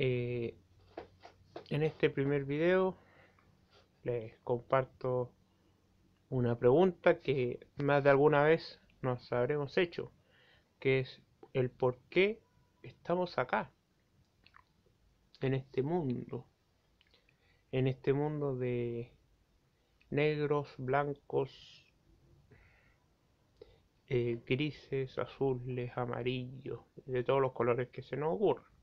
[0.00, 0.54] Eh,
[1.70, 2.96] en este primer video
[4.04, 5.32] les comparto
[6.28, 10.12] una pregunta que más de alguna vez nos habremos hecho,
[10.78, 11.20] que es
[11.52, 12.40] el por qué
[12.82, 13.72] estamos acá,
[15.40, 16.46] en este mundo,
[17.72, 19.10] en este mundo de
[20.10, 21.50] negros, blancos,
[24.06, 28.77] eh, grises, azules, amarillos, de todos los colores que se nos ocurran.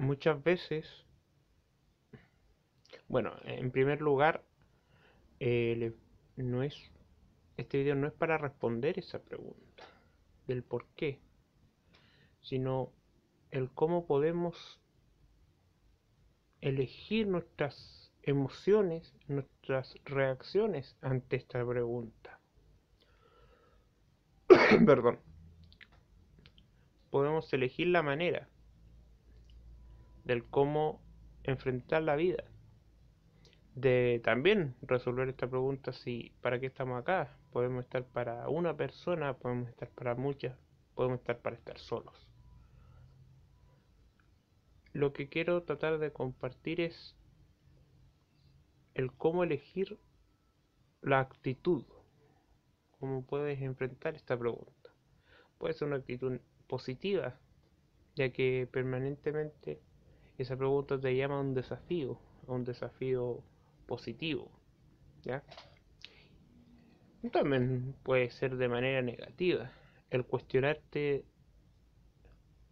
[0.00, 1.04] Muchas veces,
[3.06, 4.42] bueno, en primer lugar,
[6.36, 6.74] no es,
[7.58, 9.84] este video no es para responder esa pregunta
[10.46, 11.20] del por qué,
[12.40, 12.94] sino
[13.50, 14.80] el cómo podemos
[16.62, 22.40] elegir nuestras emociones, nuestras reacciones ante esta pregunta.
[24.86, 25.20] Perdón.
[27.10, 28.48] Podemos elegir la manera
[30.24, 31.00] del cómo
[31.44, 32.44] enfrentar la vida.
[33.74, 37.36] De también resolver esta pregunta si para qué estamos acá.
[37.52, 40.56] Podemos estar para una persona, podemos estar para muchas,
[40.94, 42.28] podemos estar para estar solos.
[44.92, 47.16] Lo que quiero tratar de compartir es
[48.94, 49.98] el cómo elegir
[51.00, 51.84] la actitud.
[52.98, 54.90] ¿Cómo puedes enfrentar esta pregunta?
[55.58, 57.38] Puede ser una actitud positiva,
[58.14, 59.80] ya que permanentemente
[60.42, 63.42] esa pregunta te llama a un desafío, a un desafío
[63.86, 64.50] positivo.
[65.22, 65.42] ¿ya?
[67.32, 69.70] También puede ser de manera negativa,
[70.10, 71.24] el cuestionarte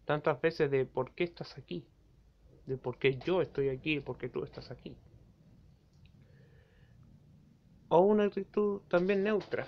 [0.05, 1.87] tantas veces de por qué estás aquí,
[2.67, 4.97] de por qué yo estoy aquí, por qué tú estás aquí
[7.89, 9.67] o una actitud también neutra,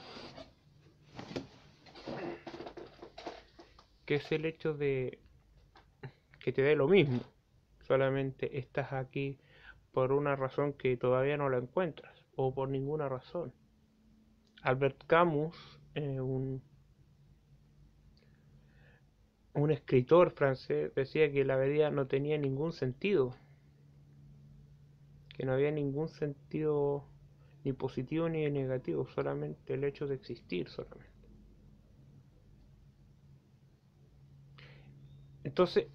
[4.04, 5.18] que es el hecho de
[6.38, 7.20] que te dé lo mismo,
[7.91, 9.41] solamente estás aquí
[9.91, 13.53] por una razón que todavía no la encuentras, o por ninguna razón.
[14.62, 15.56] Albert Camus,
[15.97, 16.62] eh, un,
[19.54, 23.34] un escritor francés, decía que la vida no tenía ningún sentido,
[25.37, 27.09] que no había ningún sentido
[27.64, 31.10] ni positivo ni negativo, solamente el hecho de existir solamente.
[35.43, 35.88] Entonces,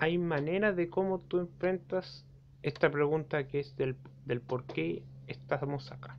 [0.00, 2.24] hay maneras de cómo tú enfrentas
[2.62, 6.16] esta pregunta que es del, del por qué estamos acá.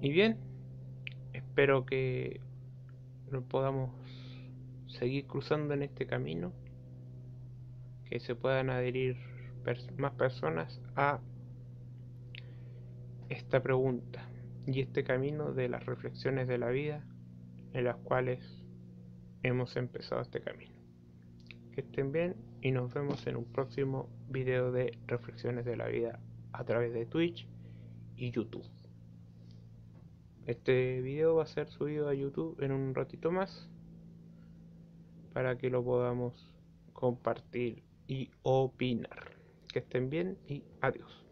[0.00, 0.38] Y bien,
[1.34, 2.40] espero que
[3.30, 3.90] nos podamos
[4.86, 6.54] seguir cruzando en este camino,
[8.06, 9.18] que se puedan adherir
[9.98, 11.20] más personas a
[13.28, 14.26] esta pregunta
[14.66, 17.04] y este camino de las reflexiones de la vida
[17.74, 18.59] en las cuales
[19.42, 20.72] hemos empezado este camino.
[21.72, 26.20] Que estén bien y nos vemos en un próximo video de reflexiones de la vida
[26.52, 27.46] a través de Twitch
[28.16, 28.66] y YouTube.
[30.46, 33.68] Este video va a ser subido a YouTube en un ratito más
[35.32, 36.52] para que lo podamos
[36.92, 39.36] compartir y opinar.
[39.72, 41.29] Que estén bien y adiós.